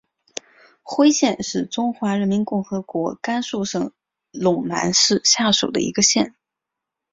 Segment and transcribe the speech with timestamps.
[0.81, 3.93] 徽县是中华人民共和国甘肃省
[4.33, 6.33] 陇南市下属的一个县。